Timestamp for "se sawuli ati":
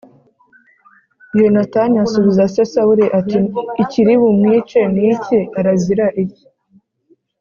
2.53-3.39